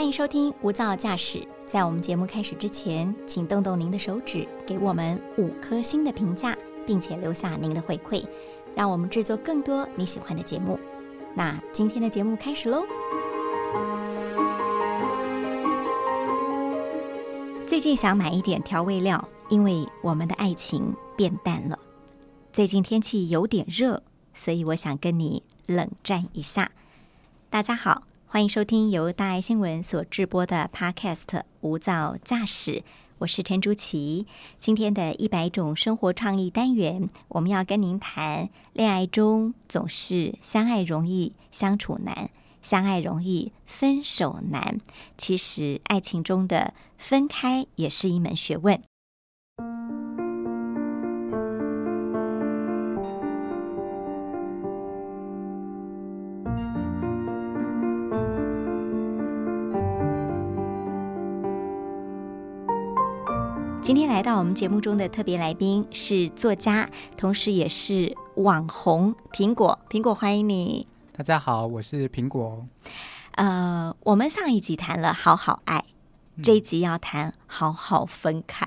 [0.00, 1.38] 欢迎收听《无噪驾驶》。
[1.66, 6.56] 在我们节目开始之前，请动动您的手指，给我们五颗星的评价，
[6.86, 8.24] 并且留下您的回馈，
[8.74, 10.80] 让我们制作更多你喜欢的节目。
[11.34, 12.82] 那今天的节目开始喽！
[17.66, 21.78] 最近想买一点调味料，因为我们的爱情变淡了。
[22.54, 26.70] 最近天气有点热，所以我想跟你冷战一下。
[27.50, 31.22] 大家好，欢迎收听由大爱新闻所制播的 Podcast
[31.62, 32.74] 《无噪驾驶》，
[33.18, 34.24] 我是陈竹琪。
[34.60, 42.30] 今天的一百种生活创意单元，我们要跟您谈：恋爱中总是相爱容易相处难，
[42.62, 44.78] 相爱容易分手难。
[45.18, 48.80] 其实，爱情中的分开也是一门学问。
[63.90, 69.76] 今天来到我们节目中的特别来宾是作家，同时也是网红苹果。
[69.90, 70.86] 苹果，欢迎你！
[71.12, 72.64] 大家好，我是苹果。
[73.32, 75.84] 呃，我们上一集谈了好好爱，
[76.40, 78.64] 这一集要谈好好分开。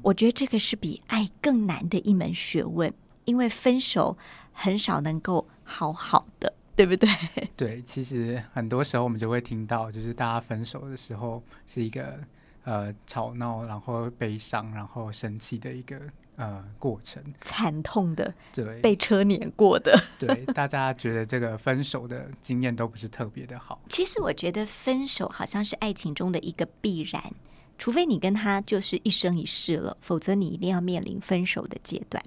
[0.00, 2.90] 我觉得这个是比爱更难的一门学问，
[3.26, 4.16] 因为分手
[4.54, 7.10] 很少能够好好的，对不对？
[7.54, 12.18] 对，其实很多时候我们就会听到，就是大家分手的时候是一个。
[12.64, 15.98] 呃，吵闹，然后悲伤，然后生气的一个
[16.36, 23.80] 呃过程，惨痛的，对，被车碾过的，对，大家觉得这个分手的经验都不是特别的好。
[23.88, 27.32] 其实我觉得分手好像是爱情中的一个必然，
[27.78, 32.22] 除非你跟他就是一生一世了，否则你一定要面临分手的阶段。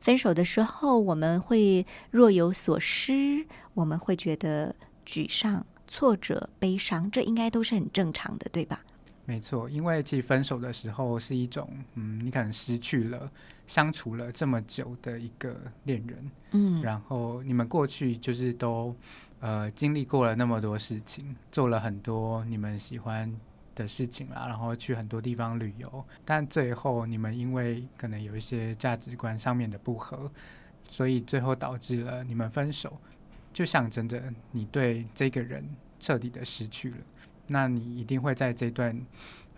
[0.00, 8.80] 分手的时候，我们会若有所失，我们会觉得沮丧、挫折、悲伤，这应该都是很正常的，对吧？
[9.24, 13.30] 没错，因为其实分手的时候是一种，嗯，你可能失去了
[13.68, 18.94] 相处了这么久的一个恋人，嗯，然后你们过去就是都
[19.38, 23.32] 呃经历过了那么多事情，做了很多你们喜欢
[23.76, 30.28] 的事情啦，然后去很多地方旅游，但最后你们因为可能有一些价值观上面的不合，
[30.88, 32.98] 所以最后导致了你们分手，
[33.52, 35.64] 就象征着你对这个人
[36.00, 36.96] 彻底的失去了。
[37.52, 38.98] 那你一定会在这段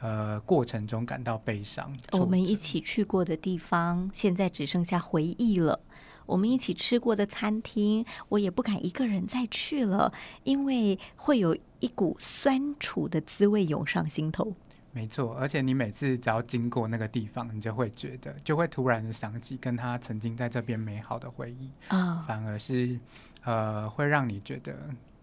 [0.01, 1.97] 呃过程中感到悲伤。
[2.13, 5.81] 我们一起去过的地方，现在只剩下回忆了。
[6.27, 10.11] 我们一起吃过的餐厅，我也不敢一个人再去了，
[10.43, 14.55] 因为会有一股酸楚的滋味涌上心头。
[14.91, 22.99] 没错，而且你每次只要经过那个地方，你就会觉得，就会突然的想起跟他曾经在这边美好的回忆啊，反而是
[23.43, 24.75] 呃会让你觉得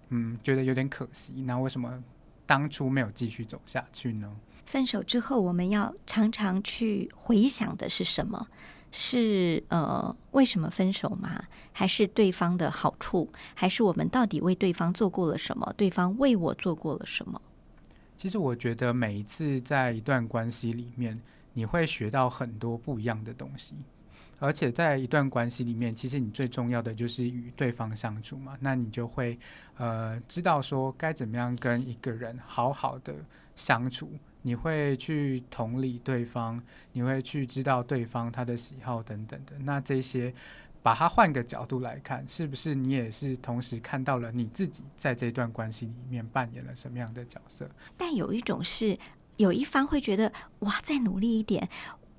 [0.10, 1.42] 嗯觉得有点可惜。
[1.42, 2.04] 那为什么？
[2.52, 4.30] 当初没有继续走下去呢？
[4.66, 8.46] 分手之后，我们要常常去回想的是什么？
[8.92, 11.46] 是呃，为什么分手吗？
[11.72, 13.32] 还是对方的好处？
[13.54, 15.74] 还是我们到底为对方做过了什么？
[15.78, 17.42] 对方为我做过了什么？
[18.18, 21.18] 其实我觉得每一次在一段关系里面，
[21.54, 23.76] 你会学到很多不一样的东西。
[24.42, 29.38] 而且在一段关系里面，其实你最重要的就是与对方相处嘛，那你就会
[29.78, 33.14] 呃知道说该怎么样跟一个人好好的
[33.56, 36.60] 相处，你会去同理对方，
[36.92, 39.54] 你会去知道对方他的喜好等等的。
[39.60, 40.34] 那这些
[40.82, 47.70] 把它换个角度来看，是不是你也是同时看到了你自己在这段关系里面扮演了什么样的角色？
[47.96, 48.98] 但有一种是
[49.38, 51.70] 有一方会觉得哇，再努力一点。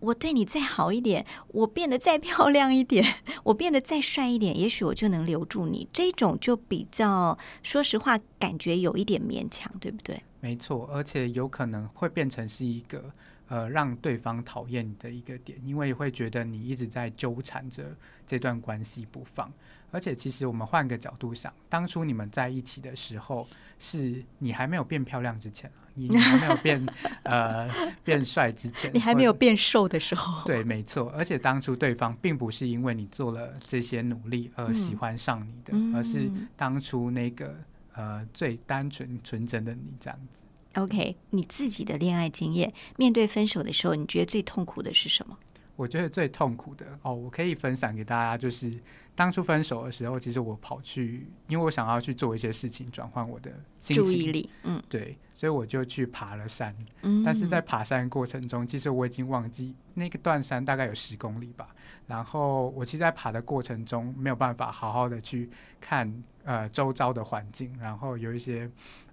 [0.02, 3.04] 我对你再好一点，我变得再漂亮一点，
[3.44, 5.88] 我变得再帅一点，也许我就能留住你。
[5.92, 10.20] 这种就比较，说实话，感觉有一点勉强，对不对？
[10.40, 13.04] 没错，而且有可能会变成是一个
[13.46, 17.96] 呃让对方讨厌你的一个点，因为会觉得你一直在纠缠着
[18.26, 19.52] 这段关系不放。
[19.92, 23.46] 而且，其实我们换个角度想，当初你们在一起的时候，
[23.84, 26.86] 是你还没有变漂亮之前啊， 你还没有变
[27.24, 27.68] 呃
[28.04, 30.46] 变帅之前， 你还没有变瘦的时候。
[30.46, 31.12] 对，没错。
[31.16, 37.56] 而且当初对方并不是因为你做了这些努力而喜欢上你的，而是当初那个
[37.94, 40.42] 呃最单纯纯真的你这样子。
[40.80, 45.36] OK，你自己的恋爱经验，面对分手的时候，你觉得最痛苦的是什么？
[45.74, 48.78] 我觉得最痛苦的哦，我可以分享给大家，就是
[49.14, 56.76] 当初分手的时候，其实我跑去，因为我想要去做一些事情，转换我的注意力，嗯，对，所以我就去爬了山。
[57.00, 61.74] 嗯，但是在爬山过程中，其实我已经忘记那个段山大概有十公里吧。
[62.06, 65.48] 然后我其实，在爬的过程中，没有办法好好的去
[65.80, 68.70] 看呃周遭的环境，然后有一些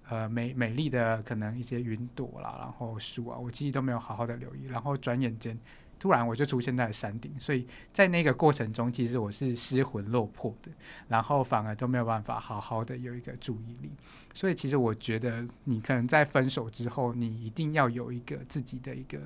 [0.08, 5.58] 呃美美丽的可能一些云朵啦，然后树啊，我其实都没有好好的留意，然后转眼间。
[6.00, 10.70] 突然我就出现在了山顶，所以在那个过程中，其实我是失魂落魄的，
[11.08, 13.92] 然后反而都没有办法好好的有一个注意力。
[14.32, 19.18] 所以其实我觉得，你可能在分手之后，你一定要有一个自己的一个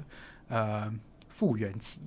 [0.48, 0.92] 呃
[1.28, 2.00] 复原期。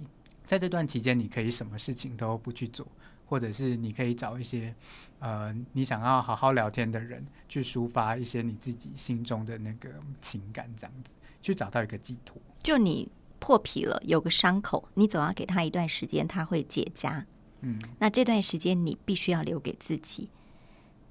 [0.46, 2.86] 在这段期间，你可以什么事情都不去做，
[3.26, 4.76] 或者是你可以找一些
[5.20, 9.90] 呃你想要好好聊天的人，去抒发一些你自己心中的那个
[10.20, 12.36] 情感，这样子去找到一个寄托。
[12.62, 13.10] 就你。
[13.40, 17.24] 破皮了，有个伤口，你总要给他一段时间，他会结痂。
[17.62, 20.30] 嗯，那这段时间你必须要留给自己，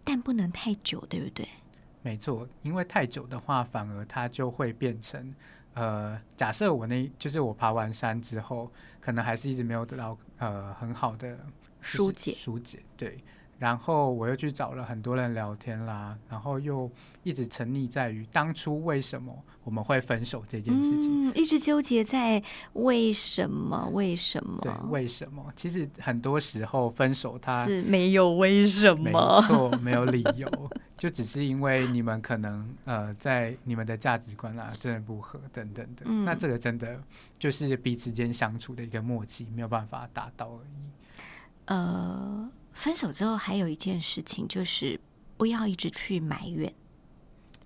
[0.04, 1.48] 但不能太久，对不对？
[2.02, 5.34] 没错，因为太久的话，反而它就会变成
[5.74, 8.70] 呃，假设我那就是我爬完山之后，
[9.00, 11.38] 可能还是一直没有得到呃很好的
[11.80, 13.18] 疏解，疏解，对。
[13.58, 16.90] 然后我又去找了很多人聊天啦，然后又
[17.22, 22.42] 一直沉溺在于当初为什么我们会分手这件事情，一直纠结在
[22.74, 24.58] 为什么为什么？
[24.60, 25.42] 对，为什么？
[25.56, 37.00] 其实很多时候分手它是没有为什么，没错，没有理由，就只是因为你们可能呃在你们的价值观啊真的不合等等的，那这个真的
[37.38, 41.24] 就是彼此间相处的一个默契没有办法达到而已，
[41.64, 42.50] 呃。
[42.76, 45.00] 分手之后，还有一件事情就是
[45.38, 46.72] 不要一直去埋怨。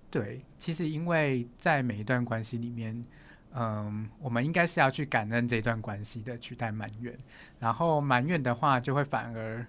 [0.09, 3.05] 对，其实因为在每一段关系里面，
[3.53, 7.15] 嗯，我们应该是要去感恩这段关系的，取代埋怨。
[7.59, 9.65] 然后埋怨的话，就会反而，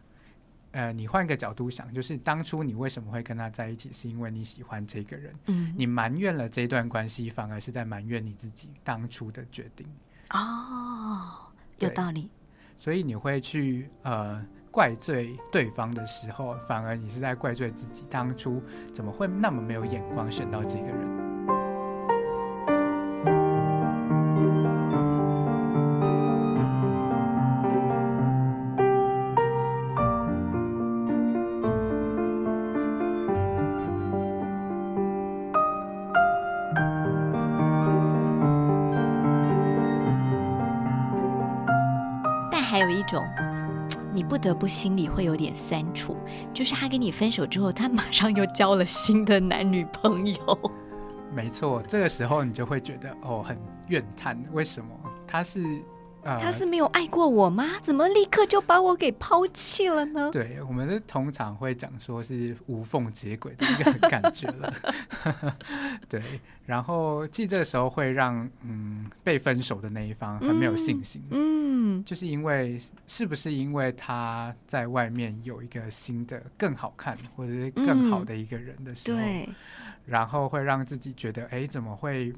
[0.71, 5.35] 呃，你换个角度想，就是当初你为什么会跟他在一起，是因为你喜欢这个人。
[5.47, 9.87] 嗯，你埋怨了这段关系，反而是在埋怨你自己当初的决定。
[10.31, 12.31] 哦，有道理。
[12.79, 14.47] 所以你会去呃。
[14.73, 21.23] 怪罪对方的时候，反而你是在怪罪自己，当初怎么会那么没有眼光选到这个人。
[42.51, 43.23] 但还有一种。
[44.15, 46.17] 你不得不心里会有点酸楚，
[46.53, 50.73] 就是他跟你分手之后，他马上又交了新的男女朋友。
[51.35, 54.89] 没错，这个时候你就会觉得哦，很怨叹，为什么
[55.27, 55.63] 他是？
[56.25, 57.65] 他是没有爱过我吗？
[57.83, 60.31] 怎么立刻就把我给抛弃了呢？
[60.33, 64.73] 对，我们是通常会讲说是无缝接轨的一个 感觉了。
[66.09, 66.23] 对，
[66.65, 71.21] 然后其实这个时候会让嗯被分手的那一方很没有信心。
[71.33, 79.19] 嗯，就是因为是不是因为他在外面有一个新的更好看或者是更好的一个人的时候，
[80.07, 82.33] 然后会让自己觉得哎怎么会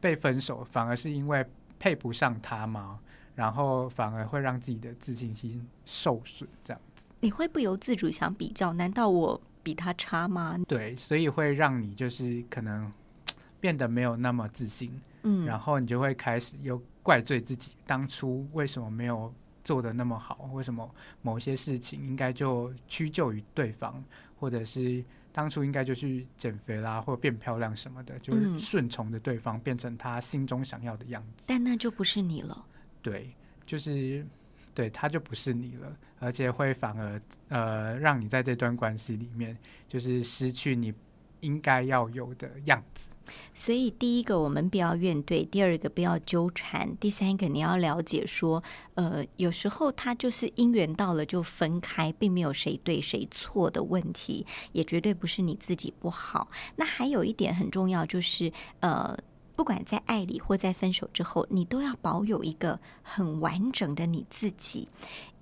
[0.00, 0.64] 被分手？
[0.64, 1.44] 反而是因为
[1.78, 2.98] 配不上他吗？
[3.34, 7.04] 然后反而会让自己的自信心受损，这样子。
[7.20, 10.58] 你会不由自主想比较，难道我比他差吗？
[10.66, 12.90] 对，所以会让你就是可能
[13.60, 19.32] 变得没有那么自信，嗯，然后你就会开始又怪罪自己，当初为什么没有
[19.64, 20.50] 做的那么好？
[20.52, 20.88] 为什么
[21.22, 24.02] 某些事情应该就屈就于对方，
[24.38, 31.44] 或者是当初应该就去减肥啦，或变漂亮什么的，就是顺从着对方，变成他心中想要的样子。
[31.46, 32.66] 但那就不是你了。
[33.00, 34.26] 对，就是
[34.74, 39.56] 对他就不是你了，而且会反而呃让你在这段关系里面
[39.88, 40.92] 就是失去你
[41.40, 43.09] 应该要有的样子。
[43.54, 48.62] 所以第一个我们不要怨怼，第二个不要纠缠，第三个你要了解说，
[48.94, 56.48] 呃，有时候他就是姻缘到了就分开，并没有谁对谁错的问题，也绝对不是你自己不好。
[56.76, 59.16] 那还有一点很重要就是呃。
[59.56, 64.88] 不管在爱里或在分手之后，你都要保有一个很完整的你自己，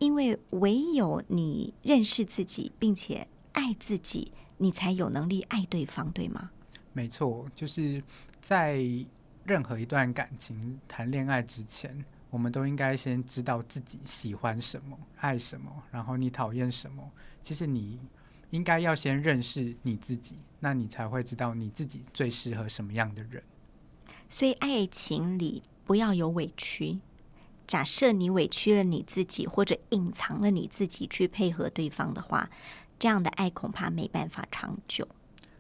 [0.00, 6.50] 因为唯有你认识自己，并且爱自己，你才有能力爱对方，对吗？
[6.98, 8.02] 没错，就是
[8.40, 8.82] 在
[9.44, 17.08] 任何一段感情谈恋爱之前，我们都应该先知道自己喜欢什么、爱什么，然后你讨厌什么。
[17.40, 18.00] 其实你
[18.50, 23.40] 应该要先认识你自己，那你才会知道你自己最适合什么样的人。
[24.28, 26.98] 所以，爱情里不要有委屈。
[27.64, 32.50] 假设你委屈了你自己，或者隐藏了你自己去配合对方的话，
[32.98, 35.06] 这样的爱恐怕没办法长久。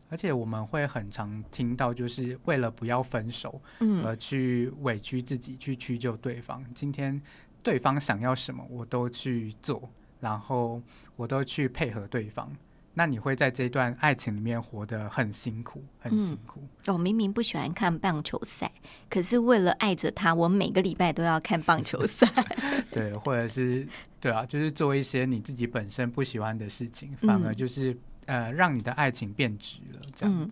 [0.08, 6.64] 而且，我们会很常听到，就是为了不要分手，嗯，而去委屈自己，去屈就对方。
[6.74, 7.20] 今天
[7.62, 9.88] 对方想要什么，我都去做，
[10.20, 10.82] 然后
[11.16, 12.50] 我都去配合对方。
[12.94, 16.60] 那你会在这段爱情里面活得很辛苦，很辛苦。
[16.88, 18.72] 我明明不喜欢看棒球赛，
[19.08, 22.26] 可是为了爱着他，我每个礼拜都要看棒球赛。
[22.90, 23.86] 对，或者是
[24.18, 27.96] 对啊，就是做一些你自己本身不喜欢的事情，反而就是
[28.28, 30.00] 呃，让你的爱情变质了。
[30.14, 30.50] 这样，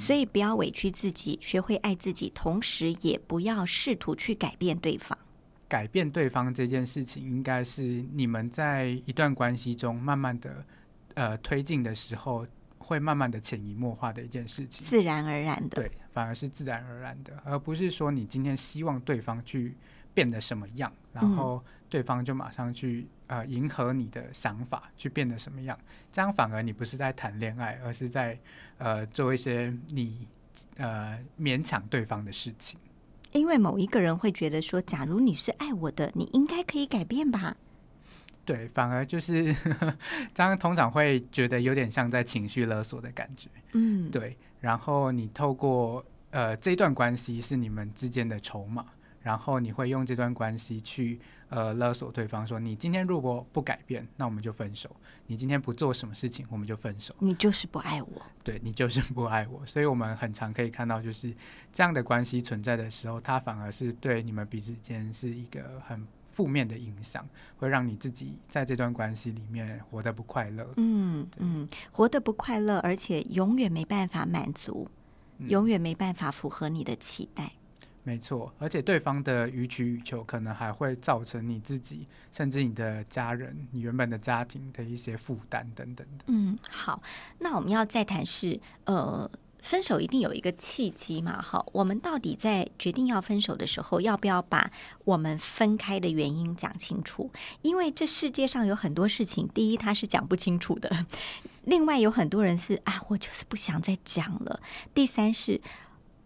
[0.00, 5.16] 所以不要委屈自己，学会爱自己，同时也不要试图去改变对方。
[5.68, 10.64] 改变对方这件事情，应该是你们在一段关系中慢慢的。
[11.16, 19.74] 呃，推进的时候会慢慢的潜移默化的一件事情，自然而然的，对，反而是自然而然的，而不是说你今天希望对方去
[20.16, 25.78] 变得什么样，然后对方就马上去呃迎合你的想法去变得什么样，
[26.10, 28.38] 这样反而你不是在谈恋爱，而是在
[28.78, 30.26] 呃做一些你
[30.78, 32.80] 呃勉强对方的事情。
[33.32, 37.54] 因为某一个人会觉得说，假如你是爱我的，你应该可以改变吧。
[38.46, 39.54] 对，反而就是
[40.32, 43.50] 这样，通常会觉得有点像在情绪勒索的感觉。
[43.72, 44.38] 嗯，对。
[44.60, 48.86] 然后你透过呃这段关系是你们之间的筹码，
[49.26, 51.18] 然后你会用这段关系去
[51.48, 54.88] 呃勒索对方，说你今天如果不改变，那我们就分手；
[55.26, 57.12] 你今天不做什么事情，我们就分手。
[57.18, 59.66] 你就是不爱我，对你就是不爱我。
[59.66, 61.34] 所以我们很常可以看到，就是
[61.72, 66.06] 这样的关系存在的时候，它反而是对你们彼此间是一个很。
[66.36, 70.68] 负面的影响会让你自己在这段关系里面活得不快乐。
[70.76, 74.86] 嗯嗯，活得不快乐，而且永远没办法满足，
[75.38, 77.52] 永远没办法符合你的期待。
[78.06, 86.24] 没错，而且对方的予取予求，可能还会造成你自己，甚至你的家人、你原本的家庭的一些负担等等的。
[86.28, 87.02] 嗯，好，
[87.40, 89.28] 那我们要再谈是呃。
[89.62, 91.42] 分手一定有一个契机嘛？
[91.42, 94.70] 哈，我们到底在决定要分手的时候，要不要把
[95.04, 97.28] 我们分开的原因讲清楚？
[97.62, 100.88] 因为这世界上有很多事情，第一他是讲不清楚的；
[101.66, 104.60] 另外有很多人是啊，我就是不想再讲了；
[104.94, 105.60] 第三是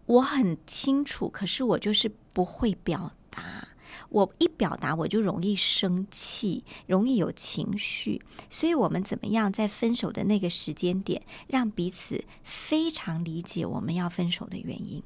[0.05, 3.67] 我很清楚，可是我就是不会表达。
[4.09, 15.01] 我一表达，我就容易生气，容易有情绪，所以我们怎么样在分手的那个时间点，让彼此非常理解我们要分手的原因？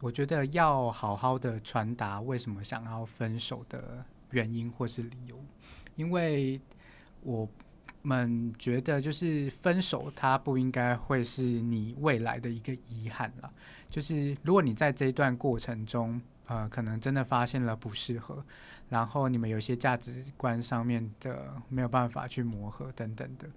[0.00, 5.38] 我觉得要好好的传达为什么想要分手的原因或是理由，
[5.96, 6.60] 因为
[7.22, 7.48] 我
[8.02, 13.52] 们觉得就是分手，它不应该会是你未来的一个遗憾了。
[13.88, 18.44] 就是如果你在这一段过程中，呃，可能真的发现了不适合，
[18.88, 23.48] 然后你们有些价值观上面的没有办法去磨合等等的，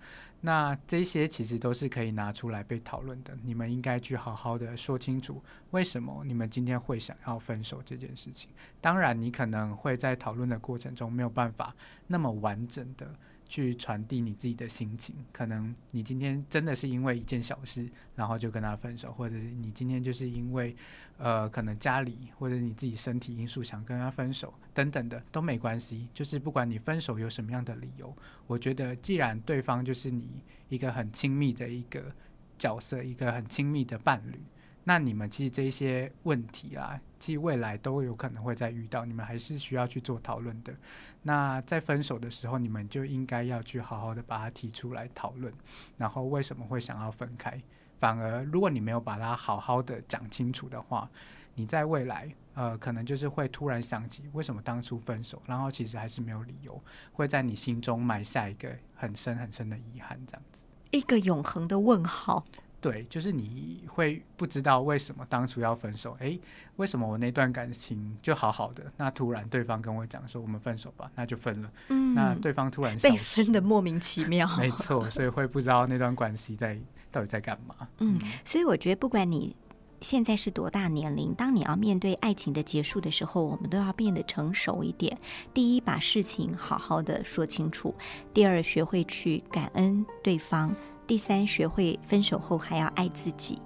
[0.41, 3.35] 那这些其实都是可以拿出来被讨论的。
[3.43, 8.50] 你们应该去好好的说清楚，为什么你们今天会想要分手这件事情。
[8.79, 11.75] 当然，你可能会在讨论的过程中没有办法
[12.07, 13.09] 那么完整的。
[13.53, 20.75] 去传递你自己的心情，可能你今天真的是因为一件小事，然后就跟他分手，或者是你今天就是因为，
[21.19, 26.07] 呃，可能家里或者你自己身体因素想跟他分手等等的都没关系。
[26.15, 28.12] 就是不管你分手有什么样的理由，
[28.48, 32.12] 我觉得既然对方就是你一个很亲密的一个
[32.57, 34.39] 角色，一个很亲密的伴侣。
[34.86, 40.74] 那你们其实这些问题啊，其实未来都有可能会再遇到，你们还是需要去做讨论的。
[41.22, 45.54] 那在分手的时候，你们就应该要去好好的把它提出来讨论，
[45.98, 47.62] 然后为什么会想要分开？
[48.00, 51.10] 反而如果你没有把它好好的讲清楚的话，
[51.56, 56.78] 你在未来呃，可能就是会突然想起为什么当初分手，然后其实还是没有理由，
[57.13, 60.62] 会在你心中埋下一个很深很深的遗憾，这样子，
[60.92, 62.44] 一个永恒的问号。
[62.84, 66.18] 对，就是你会不知道为什么当初要分手？
[66.20, 66.38] 哎，
[66.75, 68.92] 为什么我那段感情就好好的？
[68.98, 71.72] 那突然对方跟我讲说我们分手吧，那就分了。
[71.88, 74.46] 嗯，那对方突然被分的莫名其妙。
[74.58, 76.78] 没错，所以会不知道那段关系在
[77.10, 77.88] 到底在干嘛。
[78.00, 79.56] 嗯，所以我觉得不管你
[80.02, 85.18] 现在是多大年龄，当你要面对爱情的结束的时候，我们都要变得成熟一点。
[85.54, 87.96] 第一，把事情好好的说清楚；
[88.34, 90.75] 第二，学会去感恩对方。
[91.05, 93.62] 第三，学会分手后还要爱自己，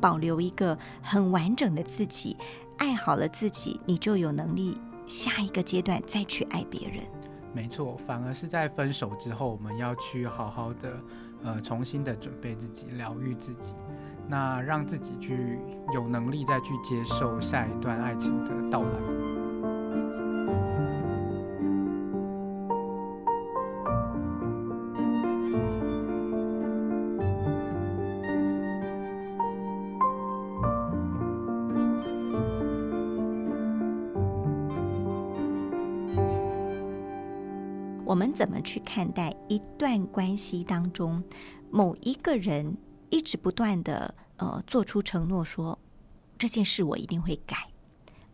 [0.00, 2.36] 保留一个很完整的自己。
[2.78, 4.76] 爱好了自己，你就有能力
[5.06, 7.04] 下一个阶段再去爱别人。
[7.54, 11.00] 没错，反而是在分手之后，我们要去好好的
[11.42, 13.74] 呃重新的准备自己，疗愈自己，
[14.26, 15.58] 那让自己去
[15.92, 19.41] 有能力再去接受下一段爱情的到来。
[38.32, 41.22] 怎么去看待一段关系当中，
[41.70, 42.76] 某一个人
[43.10, 45.78] 一直不断的呃做出承诺，说
[46.38, 47.68] 这件事我一定会改。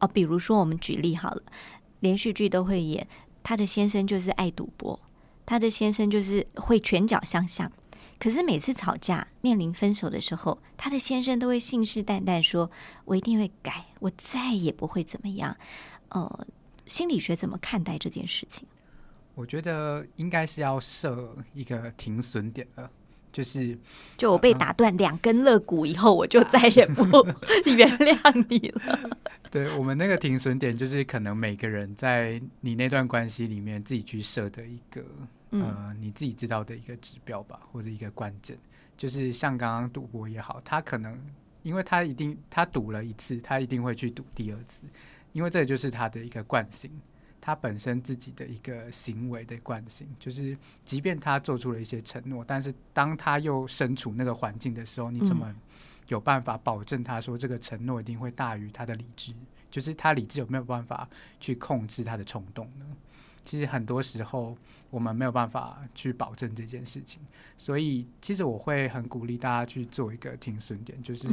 [0.00, 1.43] 哦，比如说我们举例好了，
[2.00, 3.07] 连续剧都会演，
[3.43, 5.00] 他的先生就是爱赌博，
[5.45, 7.71] 他的先生就是会拳脚相向。
[8.21, 12.71] 可是每次吵架面临分手的时候，他的先生都会信誓旦旦说
[13.07, 15.57] ：“我一定会改，我再也不会怎么样。”
[16.11, 16.47] 呃，
[16.87, 18.67] 心理学怎么看待这件事情？
[19.38, 22.90] 我觉得应该是要设一个停损点了，
[23.33, 23.78] 就是
[24.16, 27.04] 就我被打断两根肋骨以后，我就再也不
[27.71, 29.11] 原谅你了。
[29.49, 35.04] 对我们那个停损点，就是可能每个人在你那段关系里面自己去设的一个。
[35.50, 38.54] 呃，你自己知道的一个指标吧，或者一个关键，
[38.99, 41.18] 就是像刚刚赌博也好，他可能
[41.62, 44.83] 因为他一定他赌了一次，他一定会去赌第二次，
[45.33, 46.90] 因为这就是他的一个惯性，
[47.49, 55.50] 他本身自己的一个行为的惯性，就是即便他做出了一些承诺，但是当他又身处那个环境的时候，你怎么
[56.09, 59.33] 有办法保证他说这个承诺一定会大于他的理智？
[59.71, 61.09] 就是他理智有没有办法
[61.40, 62.85] 去控制他的冲动呢？
[63.47, 64.55] 其实很多时候
[64.90, 67.23] 我们没有办法去保证这件事情，
[67.57, 71.26] 所以其实我会很鼓励大家去做一个停损点，就是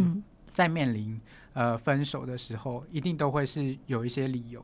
[0.53, 1.19] 在面临
[1.51, 4.63] 呃分手的时候，一定都会是有一些理由，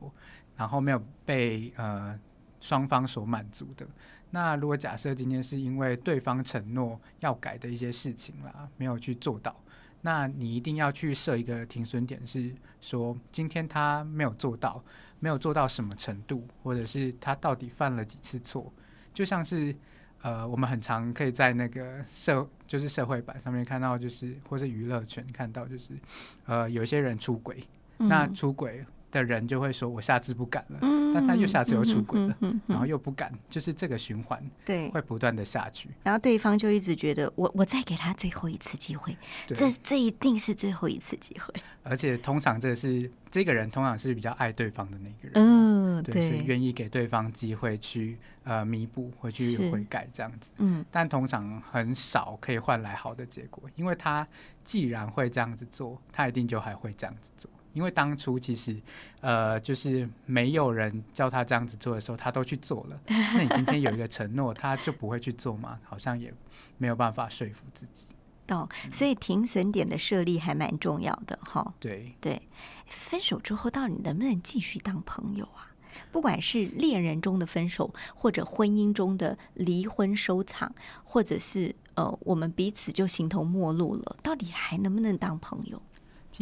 [0.62, 2.18] 然后没有被呃
[2.60, 3.84] 双方所满足的。
[4.30, 9.54] 那如果假设今天是因为对方承诺要改的一些事情啦，没有去做到，
[10.02, 14.82] 那你一定要去设一个停损点，是说今天他没有做到。
[15.22, 18.72] 没有做到什么程度，或者是他到底犯了几次错，
[19.14, 19.72] 就像是
[20.20, 25.96] 呃，我们很常可以在那个社就是社会版上面看到，就是或是娱乐圈看到，就是
[26.44, 27.62] 呃，有些人出轨，
[27.98, 28.84] 那出轨。
[29.12, 30.80] 的人就会说：“我下次不敢了。”
[31.14, 35.90] 但他又下次又出轨了，然后又不敢，就是这个循环，对，会不断的下去。
[36.02, 39.14] 然后对方就一直觉得：“我我再给他最后一次机会，
[39.46, 41.52] 这这一定是最后一次机会。”
[41.84, 50.50] 而且通常这是这个人通常是比较爱对方的那个人，嗯，对，是愿意给对方机会去呃弥补回去悔改这样子。
[50.56, 54.26] 嗯，但通常很少可以换来好的结果，因为他
[54.64, 57.50] 既然会这样子做，他一定就还会这样子做。
[57.72, 58.76] 因为当初其实，
[59.20, 63.00] 呃，就是没有人叫他这样子做的时候，他都去做了。
[63.06, 65.78] 那你今天有一个承诺，他就不会去做吗？
[65.84, 66.32] 好像也
[66.78, 68.06] 没有办法说服自己。
[68.48, 71.74] 哦，所以停损点的设立还蛮重要的哈。
[71.78, 72.42] 对对，
[72.86, 75.72] 分手之后到底能不能继续当朋友啊？
[76.10, 85.80] 不管是恋人中的分手，或者婚姻中的离婚收场，或者是呃，我们彼此就形同陌路了，到底还能不能当朋友？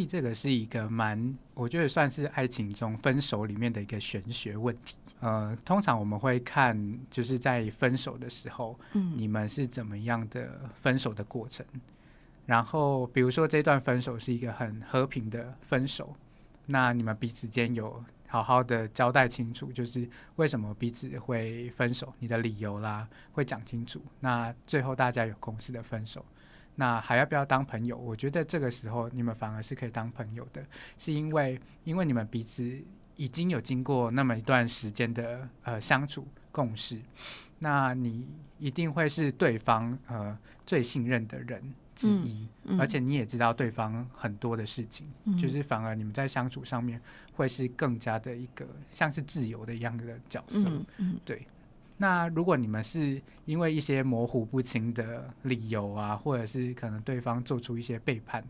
[0.06, 4.96] 这个是一个蛮，我觉得算是爱情中分手里面的一个玄学问题。
[5.20, 11.66] 呃，通常我们会看，就是在分手的时候，嗯，你们是怎么样的分手的过程？
[12.46, 16.14] 然后，比如说这段分手是一个很和平的分手，
[16.66, 24.00] 那你们彼此间有好好的交代清楚，就是为什么彼此会分手，你的理由啦，会讲清楚。
[24.20, 26.24] 那最后大家有共识的分手。
[26.80, 27.94] 那还要不要当朋友？
[27.94, 30.64] 我觉得这个时候你们反而是可以当朋友的，
[30.96, 32.82] 是因为因为你们彼此
[33.16, 36.98] 已经有经过那么一段时间的呃相处共事，
[37.58, 41.62] 那你一定会是对方呃最信任的人
[41.94, 45.06] 之一，而且你也知道对方很多的事情，
[45.38, 46.98] 就是反而你们在相处上面
[47.34, 50.64] 会是更加的一个像是自由的一样的角色，
[50.96, 51.46] 嗯对。
[52.02, 58.42] 那如果你们是因为一些模糊不清的理由啊，或者是可能对方做出一些背叛，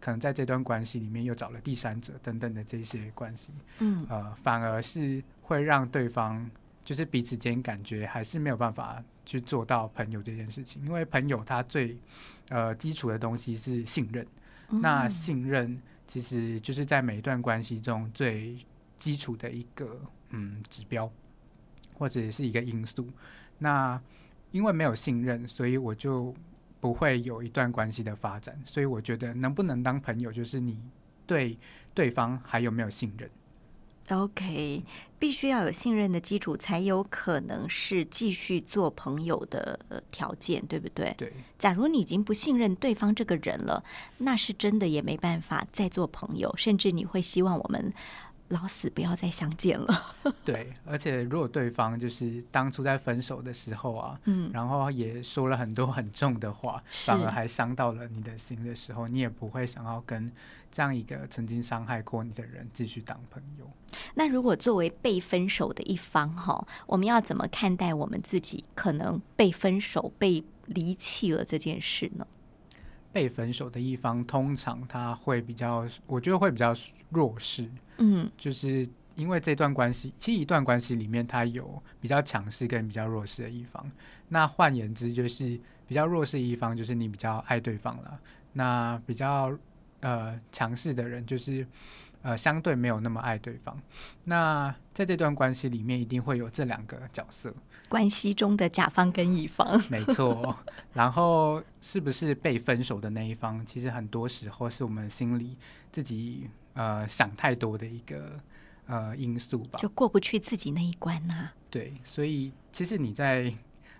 [0.00, 6.50] 可能在这段关系里面又找了第三者等等的这些关系，嗯，呃，反而是会让对方
[6.84, 11.96] 就是彼此间感觉还是没有办法去做到朋友这件事情，因为朋友他最
[12.48, 14.26] 呃基础的东西是信任，
[14.82, 18.58] 那信任其实就是在每一段关系中最
[18.98, 19.96] 基础的一个
[20.30, 21.08] 嗯指标。
[21.98, 23.08] 或者也是一个因素，
[23.58, 24.00] 那
[24.52, 26.34] 因为没有信任，所以我就
[26.80, 28.58] 不会有一段关系的发展。
[28.64, 30.78] 所以我觉得能不能当朋友，就是你
[31.26, 31.58] 对
[31.92, 33.28] 对方还有没有信任。
[34.10, 34.84] OK，
[35.18, 39.76] 必须要有信任的基础，才有可能是继续做朋友的
[40.12, 41.12] 条件，对不对？
[41.18, 41.32] 对。
[41.58, 43.82] 假如你已经不信任对方这个人了，
[44.18, 47.92] 那是真的也没办法再做朋友，甚至你会希望我们。
[48.48, 50.16] 老死不要再相见了。
[50.44, 60.30] 对，而且如果对方就是当初在分手的时候啊，嗯，然后也说了很多很重的话，反而还伤到了你的心的时候，你也不会想要跟
[60.70, 63.68] 这样一个曾经伤害过你的人继续当朋友。
[64.14, 72.26] 那如果作为被分手的一方哈，我们要怎么看待我们自己可能被分手、被离弃了这件事呢？
[73.12, 76.76] 被分手的一方通常他会比较，我觉得会比较
[77.10, 77.68] 弱势。
[77.98, 83.90] 嗯，就是因为这段关系，其实一段关系里面，它有比较强势跟比较弱势的一方。
[84.28, 88.18] 那换言之，就是比较弱势一方，就是你比较爱对方了。
[88.52, 89.56] 那比较
[90.00, 91.66] 呃强势的人，就是
[92.22, 93.80] 呃相对没有那么爱对方。
[94.24, 97.54] 那在这段关系里面，一定会有这两个角色，
[97.88, 100.54] 关系中的甲方跟乙方，没错。
[100.92, 105.56] 然后是不是被分手的那一方，其实很多时候是我们心里
[105.90, 106.48] 自己。
[106.76, 108.38] 呃，想太多的一个
[108.86, 111.50] 呃因素吧，就过不去自己那一关呐。
[111.70, 113.50] 对，所以其实你在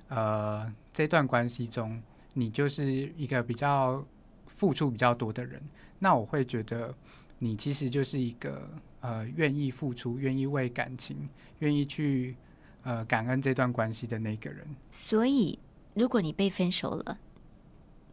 [0.09, 2.01] 呃这段关系中，
[2.35, 2.85] 你就是
[3.17, 4.05] 一个比较
[4.47, 5.61] 付出比较多的人。
[5.99, 6.95] 那我会觉得
[7.39, 8.69] 你其实就是一个
[9.01, 11.27] 呃愿意付出、愿意为感情、
[11.61, 12.37] 愿意去
[12.83, 14.67] 呃感恩这段关系的那个人。
[14.91, 15.59] 所以，
[15.95, 17.19] 如果你被分手了。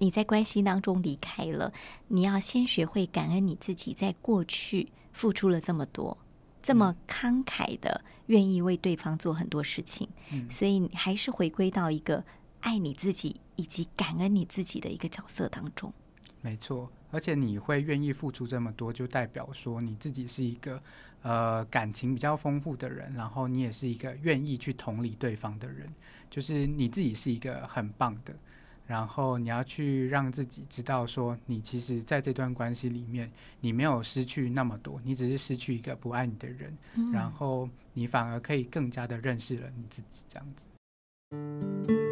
[0.04, 1.72] 你在关系当中离开了，
[2.10, 6.18] 你要先学会感恩你自己，在过去付出了这么多，
[6.62, 10.10] 这么慷慨的，愿意为对方做很多事情，
[10.50, 12.22] 所以你还是回归到一个
[12.60, 15.94] 爱你自己以及感恩你自己的一个角色当中。
[16.42, 20.84] 没错，而且你会愿意付出这么多，就代表说你自己是一个
[21.22, 25.88] 呃感情比较丰富的人，然后你也是一个愿意去同理对方的人，
[26.30, 28.36] 就是你自己是一个很棒的。
[28.94, 36.78] 然后你要去让自己知道，说你其实在这段关系里面，你没有失去那么多，你只是失去一个不爱你的人，
[37.12, 42.03] 然后你反而可以更加的认识了你自己，这样子。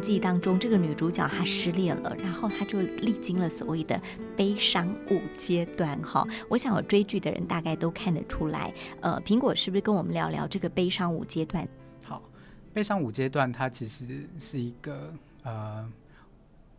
[0.00, 4.00] 记当中，这个女主角她失恋了，然后她就历经了所谓的
[4.36, 6.00] 悲伤五阶段。
[6.02, 8.72] 哈，我想有追剧的人大概都看得出来。
[9.00, 11.66] 呃，苹果是不是跟我们聊聊这个悲伤五阶段？
[12.04, 12.22] 好，
[12.72, 15.92] 悲伤五阶段它其实是一个呃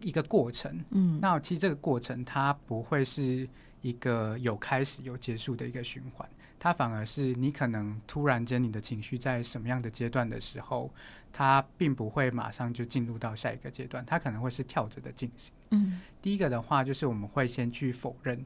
[0.01, 0.83] 一个过程。
[0.91, 3.47] 嗯，那其实这个过程它不会是
[3.81, 6.27] 一个有开始有结束的一个循环。
[6.61, 10.91] 它反而是你可能突然间你的情绪在什么样的阶段的时候，
[11.31, 15.51] 它并不会马上就进入到下一个阶段，它可能会是跳着的进行。
[15.71, 18.43] 嗯，第一个的话就是我们会先去否认，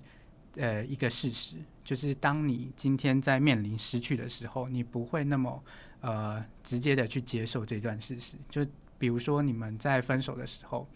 [0.56, 5.64] 呃，一个事实，就是当你今天在面临失去的时候，你不会那么
[6.02, 8.36] 呃直接的去接受这段事实。
[8.50, 8.66] 就
[8.98, 10.88] 比如说你们在分手的时候，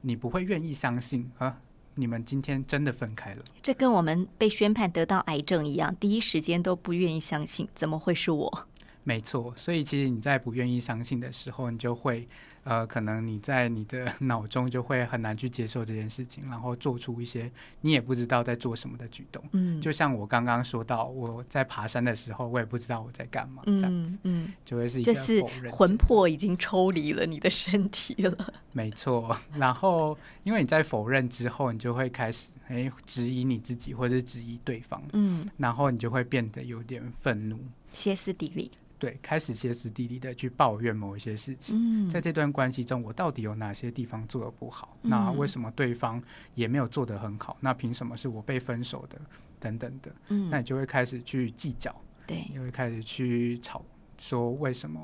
[0.00, 1.60] 你不会愿意相信啊。
[1.94, 3.44] 你们今天真的分开了？
[3.60, 8.68] 这跟我们被宣判得到癌症一样，第一时间都不愿意相信，怎么会是我？
[9.04, 12.28] 没错，所以其实你在不愿意相信的时候，你就会。
[12.64, 19.42] 呃，可能你在你的 脑中就会很难去接受这件事情，然后做出一些你也不知道在做什么的举动。
[19.50, 28.54] 嗯，就像我刚刚说到，我在爬山的时候，我也不知道我在干嘛，这样子，嗯，就会是一个是魂魄已经抽离了你的身体了。
[28.70, 37.58] 没错，然后因为你在否认之后，你就会开始哎质疑你自己，或者质疑对方，嗯，然后你就会变得有点愤怒，
[37.92, 38.70] 歇斯底里。
[39.02, 42.08] 对，开始歇斯底里的去抱怨某一些事情。
[42.08, 44.96] 在这段关系中，我到底有哪些地方做的不好？
[45.00, 46.22] 那为什么对方
[46.54, 47.56] 也没有做得很好？
[47.58, 49.20] 那凭什么是我被分手的？
[49.58, 50.12] 等等的。
[50.28, 51.92] 嗯，那你就会开始去计较。
[52.28, 53.84] 对，你会开始去吵，
[54.18, 55.00] 说为什么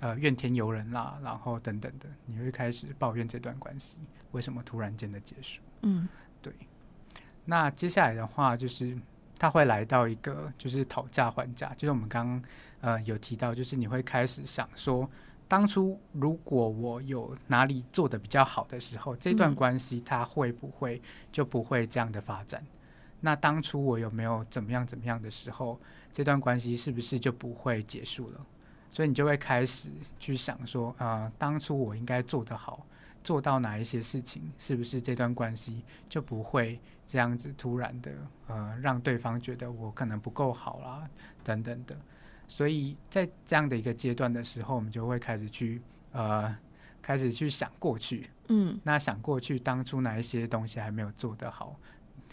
[0.00, 3.96] 呃怨天尤人啦，然后等等的，你会开始抱怨这段关系
[4.32, 5.62] 为什么突然间的结束？
[5.80, 6.06] 嗯，
[6.42, 6.52] 对。
[7.46, 8.94] 那接下来的话，就是
[9.40, 12.42] 他会来到一个就是讨价还价，就是我们刚刚。
[12.82, 15.06] 呃，有提到，就是你会开始想说，
[15.46, 20.98] 当初如果我有哪里做的比较好的时候，这段关系它会不会
[21.30, 22.64] 就不会这样的发展？
[23.20, 25.78] 那当初我有没有怎么样怎么样的时候，
[26.10, 28.40] 这段关系是不是就不会结束了？
[28.90, 32.86] 所以你就会开始去想说，呃，当初我应该做得好，
[33.22, 38.12] 做到哪一些事情，是不是这段关系就不会这样子突然的，
[38.46, 41.08] 呃，让对方觉得我可能不够好啦，
[41.44, 41.96] 等等的。
[42.48, 45.80] 所以在这样的一个阶段的时候，我们就会开始去
[46.12, 46.56] 呃，
[47.00, 51.76] 开始去想过去，嗯，那想过去当初哪一些东西还没有做得好，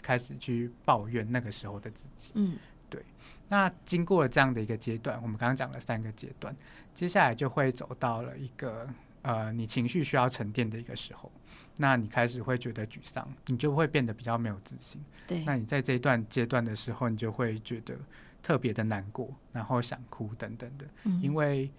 [0.02, 2.56] 开始去抱怨那个时候的自己，嗯，
[2.90, 3.04] 对。
[3.48, 6.54] 那经过了这样的一个阶段，我们刚刚讲了三个阶段，
[6.92, 8.88] 接下来就会走到了一个
[9.22, 11.30] 呃，你情绪需要沉淀的一个时候，
[11.76, 15.00] 那你开始会觉得沮丧，你就会变得比较没有自信。
[15.26, 17.94] 对，那你在这一段阶段的时候，你就会觉得
[18.42, 21.70] 特别的难过，然后想哭等等的，嗯因为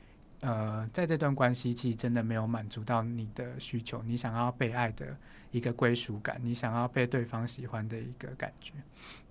[0.41, 5.17] 呃，在这段关系其实真的没有满足到你的需求，你想要被爱的
[5.51, 8.73] 一个归属感，你想要被对方喜欢的一个感觉，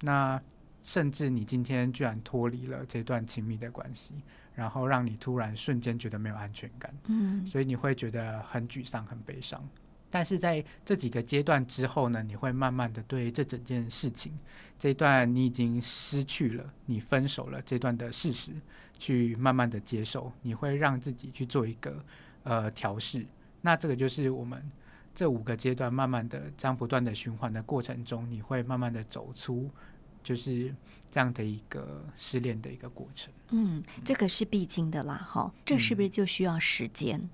[0.00, 0.40] 那
[0.82, 4.14] 甚至你今天居然脱离了这段亲密的关系，
[4.58, 9.62] 然后让你突然瞬间觉得没有安全感，嗯所以你会觉得很沮丧、很悲伤。
[10.10, 14.36] 但是在这几个阶段之后呢，你会慢慢的对这整件事情，
[14.76, 18.50] 这段你已经失去了，你分手了这段的事实，
[18.98, 22.04] 去慢慢的接受，你会让自己去做一个
[22.42, 23.24] 呃调试。
[23.60, 24.60] 那这个就是我们
[25.14, 29.70] 这五个阶段，慢慢的这样不断的循环的过程中，你会慢慢的走出
[30.28, 30.74] 就是
[31.10, 33.32] 这样的一个失恋的一个过程。
[33.48, 37.30] 嗯，这个是必经的啦，哈，这是不是就需要时间？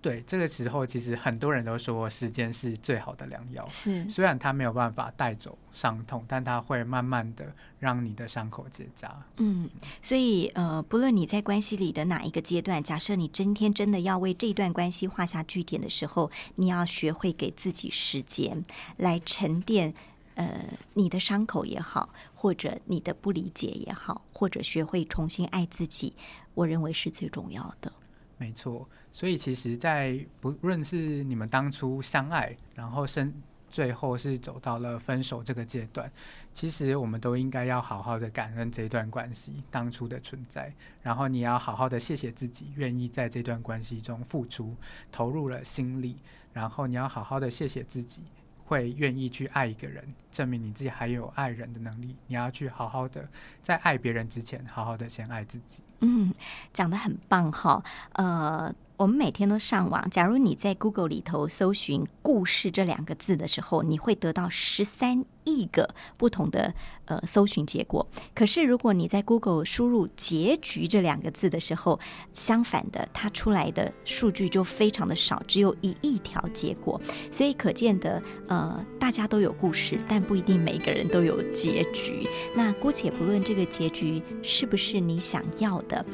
[0.00, 3.68] 对，这个时候其实很多人都说时间是最好的良药。
[3.68, 9.10] 是，虽然它没有办法带走伤痛，但它会慢慢的让你的伤口结痂。
[9.38, 9.68] 嗯，
[10.00, 18.64] 所以呃，不论你在关系里的哪一个阶段，假设你今天真的要为这段关系画下句点的时候，你要学会给自己时间
[18.96, 19.92] 来沉淀。
[20.34, 26.14] 呃，你的伤口也好，或者你的不理解也好，或者学会重新爱自己，
[26.54, 27.92] 我认为是最重要的。
[28.38, 33.32] 没错，所以其实，在不论是你们当初相爱，然后生
[33.68, 36.10] 最后是走到了分手这个阶段，
[36.52, 44.74] 其实我们都应该要好好的感恩这段关系当初的存在，然后你要好好的谢谢自己，愿意在这段关系中付出，
[45.12, 46.16] 投入了心力，
[46.52, 48.22] 然后你要好好的谢谢自己。
[48.64, 52.16] 会愿意去爱一个人，证明你自己还有爱人的能力。
[52.26, 53.28] 你要去好好的，
[53.62, 55.82] 在爱别人之前，好好的先爱自己。
[56.02, 56.34] 嗯，
[56.72, 57.82] 讲的很棒哈。
[58.12, 66.74] 呃，我们每天都上网，假如你在 Google 里头搜寻“故事”这两个字的时候，你会得到十三亿个不同的
[67.06, 68.06] 呃搜寻结果。
[68.34, 71.98] 可是如果你在 Google 输入“结局”这两个字的时候，
[72.32, 77.00] 相反的，它出来的数据就非常的少，只有一亿条结果。
[77.30, 82.26] 所以可见的，呃，大家都有故事，但不一定每个人都有结局。
[82.54, 86.04] 那姑且不论这个结局是不是你想要的的，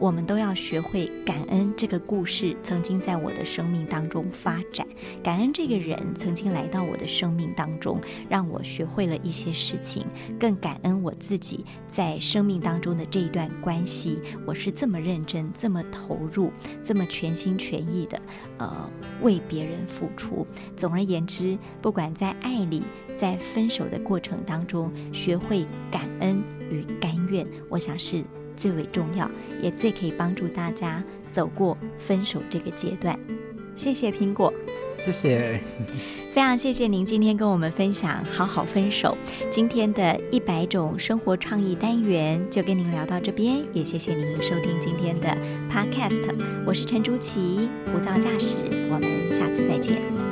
[0.00, 4.84] 我们都要学会感恩这个故事曾经在我的生命当中发展，
[5.22, 10.04] 感恩这个人曾经来到我的生命当中，让我学会了一些事情，
[10.40, 18.20] 更感恩我自己在生命当中的这一段关系，我是这么认真、这么投入、这么全心全意的，
[18.58, 18.90] 呃，
[19.22, 20.44] 为别人付出。
[20.74, 22.82] 总而言之，不管在爱里，
[23.14, 28.24] 在分手的过程当中，学会感恩与甘愿，我想是
[28.58, 29.30] 最为重要，
[29.62, 33.18] 也最可以帮助大家走过分手这个阶段。
[33.76, 34.52] 谢谢苹果，
[34.98, 35.60] 谢谢。
[36.32, 39.16] 非常谢谢您今天跟我们分享好好分手。
[39.50, 45.28] 今天的一百种生活创意单元就跟您聊到这边，也谢谢您收听今天的
[45.70, 46.34] Podcast。
[46.66, 48.58] 我是陈竹琪，无噪驾驶，
[48.90, 50.27] 我们下次再见。